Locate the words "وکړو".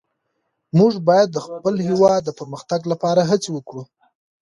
3.53-3.83